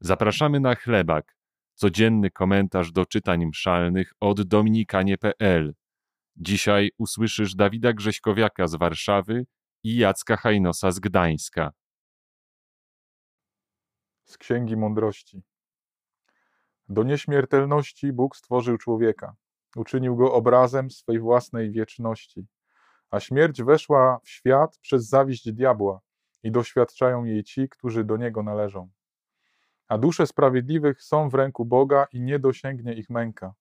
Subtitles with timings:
[0.00, 1.36] Zapraszamy na chlebak,
[1.74, 5.74] codzienny komentarz do czytań mszalnych od dominikanie.pl.
[6.36, 9.46] Dzisiaj usłyszysz Dawida Grześkowiaka z Warszawy
[9.84, 11.70] i Jacka Hajnosa z Gdańska.
[14.24, 15.42] Z Księgi Mądrości.
[16.88, 19.34] Do nieśmiertelności Bóg stworzył człowieka.
[19.76, 22.46] Uczynił go obrazem swej własnej wieczności.
[23.10, 26.00] A śmierć weszła w świat przez zawiść diabła
[26.42, 28.90] i doświadczają jej ci, którzy do niego należą.
[29.90, 33.54] A dusze sprawiedliwych są w ręku Boga i nie dosięgnie ich męka.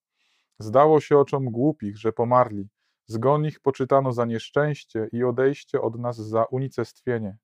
[0.60, 2.70] Zdało się oczom głupich, że pomarli.
[3.06, 7.38] Zgon ich poczytano za nieszczęście i odejście od nas za unicestwienie,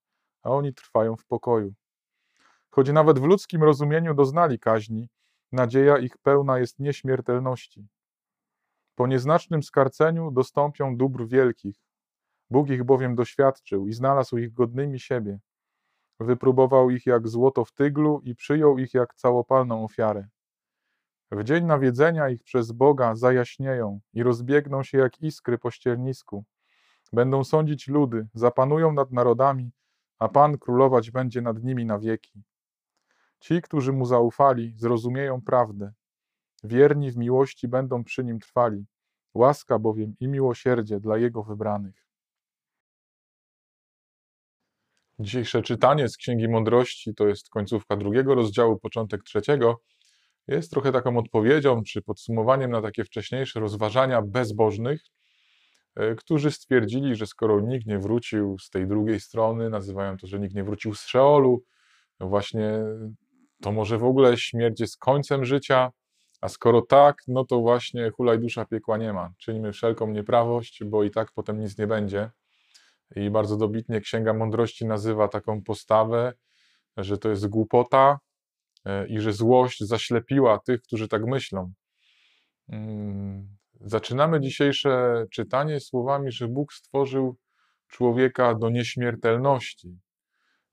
[0.44, 1.74] a oni trwają w pokoju.
[2.70, 5.10] Choć nawet w ludzkim rozumieniu doznali kaźni,
[5.52, 7.88] nadzieja ich pełna jest nieśmiertelności.
[8.96, 11.76] Po nieznacznym skarceniu dostąpią dóbr wielkich.
[12.50, 15.40] Bóg ich bowiem doświadczył i znalazł ich godnymi siebie.
[16.20, 20.28] Wypróbował ich jak złoto w tyglu i przyjął ich jak całopalną ofiarę.
[21.32, 26.44] W dzień nawiedzenia ich przez Boga zajaśnieją i rozbiegną się jak iskry po ściernisku.
[27.14, 29.72] Będą sądzić ludy, zapanują nad narodami,
[30.20, 32.44] a Pan królować będzie nad nimi na wieki.
[33.40, 35.94] Ci, którzy mu zaufali, zrozumieją prawdę.
[36.64, 38.86] Wierni w miłości będą przy nim trwali.
[39.34, 42.05] Łaska bowiem i miłosierdzie dla jego wybranych.
[45.20, 49.82] Dzisiejsze czytanie z Księgi Mądrości to jest końcówka drugiego rozdziału, początek trzeciego.
[50.48, 55.02] Jest trochę taką odpowiedzią czy podsumowaniem na takie wcześniejsze rozważania bezbożnych,
[55.96, 60.40] e, którzy stwierdzili, że skoro nikt nie wrócił z tej drugiej strony, nazywają to, że
[60.40, 61.64] nikt nie wrócił z Szeolu,
[62.20, 62.72] właśnie
[63.62, 65.92] to może w ogóle śmierć jest końcem życia,
[66.42, 69.34] a skoro tak, no to właśnie hulaj dusza piekła nie ma.
[69.38, 72.30] Czynimy wszelką nieprawość, bo i tak potem nic nie będzie.
[73.16, 76.34] I bardzo dobitnie Księga Mądrości nazywa taką postawę,
[76.98, 78.20] że to jest głupota
[78.86, 81.74] e, i że złość zaślepiła tych, którzy tak myślą.
[82.70, 83.48] Mm,
[83.82, 87.38] zaczynamy dzisiejsze czytanie słowami, że Bóg stworzył
[87.88, 90.00] człowieka do nieśmiertelności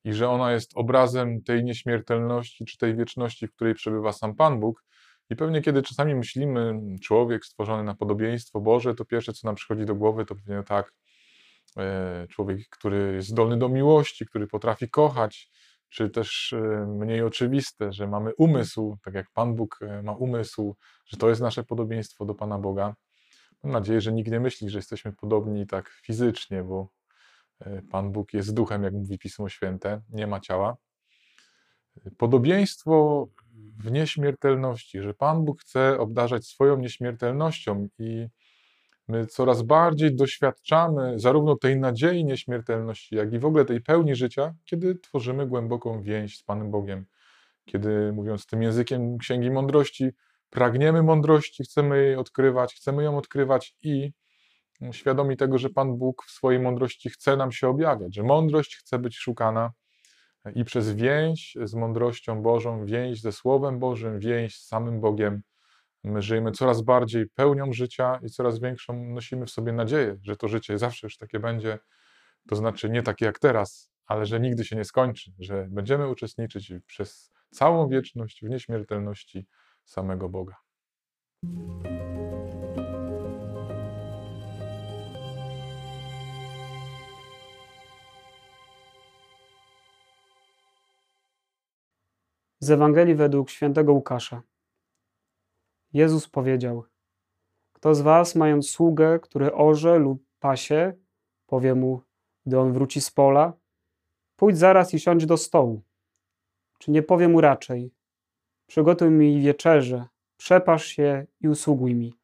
[0.04, 4.60] i że ona jest obrazem tej nieśmiertelności czy tej wieczności, w której przebywa sam Pan
[4.60, 4.84] Bóg.
[5.30, 9.84] I pewnie kiedy czasami myślimy, człowiek stworzony na podobieństwo Boże, to pierwsze, co nam przychodzi
[9.84, 10.92] do głowy, to pewnie tak,
[12.28, 15.50] człowiek, który jest zdolny do miłości, który potrafi kochać,
[15.88, 20.76] czy też e, mniej oczywiste, że mamy umysł, tak jak Pan Bóg e, ma umysł,
[21.06, 22.94] że to jest nasze podobieństwo do Pana Boga.
[23.62, 26.88] Mam nadzieję, że nikt nie myśli, że jesteśmy podobni tak fizycznie, bo
[27.90, 30.76] Pan Bóg jest duchem, jak mówi Pismo Święte, nie ma ciała.
[32.18, 33.26] Podobieństwo
[33.78, 38.26] w nieśmiertelności, że Pan Bóg chce obdarzać swoją nieśmiertelnością i
[39.08, 44.54] my coraz bardziej doświadczamy zarówno tej nadziei nieśmiertelności, jak i w ogóle tej pełni życia,
[44.64, 47.06] kiedy tworzymy głęboką więź z Panem Bogiem.
[47.64, 50.10] Kiedy, mówiąc tym językiem Księgi Mądrości,
[50.50, 54.12] pragniemy mądrości, chcemy jej odkrywać, chcemy ją odkrywać i
[54.92, 58.98] świadomi tego, że Pan Bóg w swojej mądrości chce nam się objawiać, że mądrość chce
[58.98, 59.72] być szukana
[60.54, 65.42] i przez więź z mądrością Bożą, więź ze Słowem Bożym, więź z samym Bogiem,
[66.04, 70.48] my żyjemy coraz bardziej pełnią życia i coraz większą nosimy w sobie nadzieję, że to
[70.48, 71.78] życie zawsze już takie będzie,
[72.48, 76.72] to znaczy nie takie jak teraz, ale że nigdy się nie skończy, że będziemy uczestniczyć
[76.86, 79.46] przez całą wieczność w nieśmiertelności
[79.84, 80.56] samego Boga.
[92.60, 94.42] Z Ewangelii według świętego Łukasza.
[95.92, 96.84] Jezus powiedział:
[97.72, 100.92] Kto z was, mając sługę, który orze lub pasie,
[101.46, 102.00] powie mu,
[102.46, 103.52] gdy on wróci z pola,
[104.36, 105.82] pójdź zaraz i siądź do stołu.
[106.78, 107.94] Czy nie powie mu raczej:
[108.66, 112.14] Przygotuj mi wieczerze, przepasz się i usługuj mi,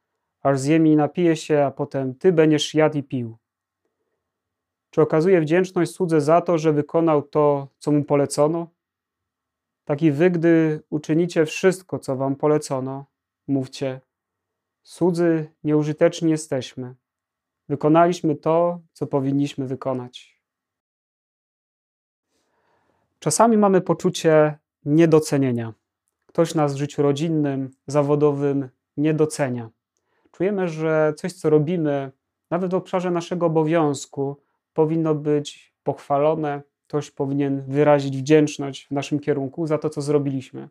[0.42, 3.36] aż zjem i napiję się, a potem ty będziesz jadł i pił.
[4.90, 8.70] Czy okazuje wdzięczność słudze za to, że wykonał to, co mu polecono?
[9.84, 13.06] Tak i wy, gdy uczynicie wszystko, co wam polecono,
[13.48, 14.00] mówcie:
[14.82, 16.94] Słudzy nieużyteczni jesteśmy.
[17.68, 20.40] Wykonaliśmy to, co powinniśmy wykonać.
[23.18, 25.74] Czasami mamy poczucie niedocenienia.
[26.26, 29.70] Ktoś nas w życiu rodzinnym, zawodowym nie docenia.
[30.32, 32.12] Czujemy, że coś, co robimy,
[32.50, 34.36] nawet w obszarze naszego obowiązku,
[34.72, 40.68] powinno być pochwalone, ktoś powinien wyrazić wdzięczność w naszym kierunku za to, co zrobiliśmy.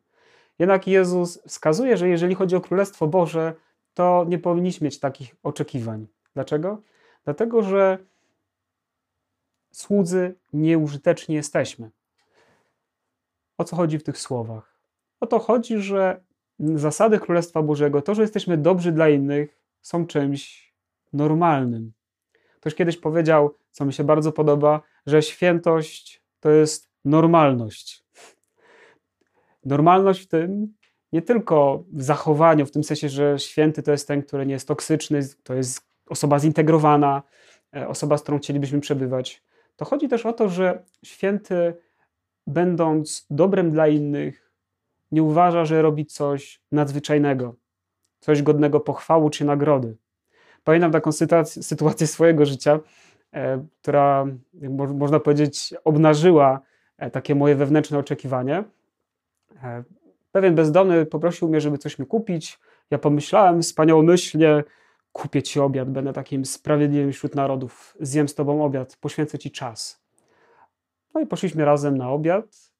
[0.59, 3.53] Jednak Jezus wskazuje, że jeżeli chodzi o Królestwo Boże,
[3.93, 6.07] to nie powinniśmy mieć takich oczekiwań.
[6.33, 6.81] Dlaczego?
[7.23, 7.97] Dlatego, że
[9.71, 11.91] słudzy nieużyteczni jesteśmy.
[13.57, 14.77] O co chodzi w tych słowach?
[15.19, 16.21] O to chodzi, że
[16.59, 20.73] zasady Królestwa Bożego, to, że jesteśmy dobrzy dla innych, są czymś
[21.13, 21.93] normalnym.
[22.55, 28.06] Ktoś kiedyś powiedział, co mi się bardzo podoba, że świętość to jest normalność.
[29.67, 30.73] Normalność w tym,
[31.11, 34.67] nie tylko w zachowaniu, w tym sensie, że święty to jest ten, który nie jest
[34.67, 37.23] toksyczny, to jest osoba zintegrowana,
[37.75, 39.43] e, osoba, z którą chcielibyśmy przebywać.
[39.75, 41.73] To chodzi też o to, że święty,
[42.47, 44.51] będąc dobrem dla innych,
[45.11, 47.55] nie uważa, że robi coś nadzwyczajnego,
[48.19, 49.97] coś godnego pochwału czy nagrody.
[50.63, 51.11] Pamiętam taką
[51.61, 52.79] sytuację, swojego życia,
[53.33, 54.25] e, która,
[54.93, 56.59] można powiedzieć, obnażyła
[56.97, 58.63] e, takie moje wewnętrzne oczekiwanie.
[59.63, 59.83] E,
[60.31, 62.59] pewien bezdomny poprosił mnie, żeby coś mi kupić.
[62.91, 64.63] Ja pomyślałem wspaniałomyślnie,
[65.11, 70.01] kupię ci obiad, będę takim sprawiedliwym wśród narodów, zjem z tobą obiad, poświęcę ci czas.
[71.13, 72.71] No i poszliśmy razem na obiad.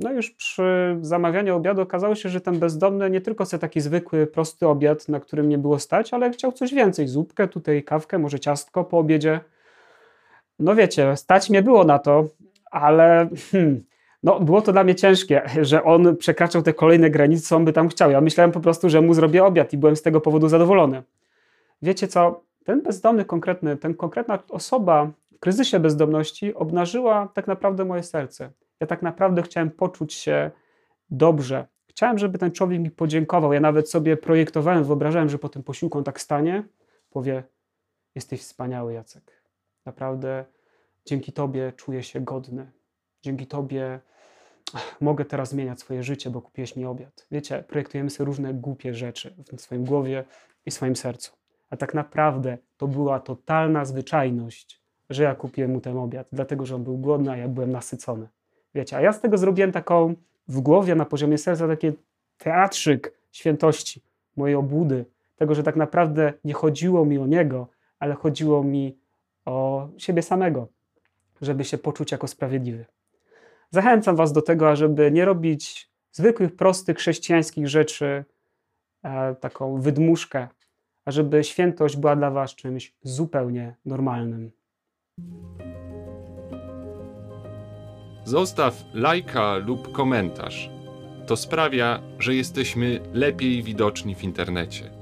[0.00, 4.26] No już przy zamawianiu obiadu okazało się, że ten bezdomny nie tylko chce taki zwykły,
[4.26, 8.40] prosty obiad, na którym nie było stać, ale chciał coś więcej, zupkę, tutaj kawkę, może
[8.40, 9.40] ciastko po obiedzie.
[10.58, 12.24] No wiecie, stać mnie było na to,
[12.70, 13.84] ale hmm,
[14.22, 17.72] no, było to dla mnie ciężkie, że on przekraczał te kolejne granice, co on by
[17.72, 18.10] tam chciał.
[18.10, 21.02] Ja myślałem po prostu, że mu zrobię obiad i byłem z tego powodu zadowolony.
[21.82, 28.02] Wiecie co, ten bezdomny konkretny, ten konkretna osoba w kryzysie bezdomności obnażyła tak naprawdę moje
[28.02, 28.50] serce.
[28.80, 30.50] Ja tak naprawdę chciałem poczuć się
[31.10, 31.66] dobrze.
[31.86, 33.52] Chciałem, żeby ten człowiek mi podziękował.
[33.52, 36.64] Ja nawet sobie projektowałem, wyobrażałem, że po tym posiłku on tak stanie,
[37.10, 37.42] powie:
[38.14, 39.42] Jesteś wspaniały, Jacek.
[39.86, 40.44] Naprawdę
[41.04, 42.77] dzięki Tobie czuję się godny.
[43.28, 44.00] Dzięki Tobie
[45.00, 47.26] mogę teraz zmieniać swoje życie, bo kupiłeś mi obiad.
[47.30, 50.24] Wiecie, projektujemy sobie różne głupie rzeczy w swoim głowie
[50.66, 51.32] i swoim sercu.
[51.70, 54.80] A tak naprawdę to była totalna zwyczajność,
[55.10, 58.28] że ja kupiłem mu ten obiad, dlatego że on był głodny, a ja byłem nasycony.
[58.74, 60.14] Wiecie, a ja z tego zrobiłem taką
[60.48, 61.92] w głowie, na poziomie serca, taki
[62.38, 64.02] teatrzyk świętości,
[64.36, 65.04] mojej obłudy,
[65.36, 68.98] tego, że tak naprawdę nie chodziło mi o niego, ale chodziło mi
[69.44, 70.68] o siebie samego,
[71.42, 72.84] żeby się poczuć jako sprawiedliwy.
[73.70, 78.24] Zachęcam Was do tego, ażeby nie robić zwykłych, prostych chrześcijańskich rzeczy,
[79.02, 80.48] e, taką wydmuszkę,
[81.04, 84.50] ażeby świętość była dla Was czymś zupełnie normalnym.
[88.24, 90.70] Zostaw lajka lub komentarz.
[91.26, 94.97] To sprawia, że jesteśmy lepiej widoczni w internecie.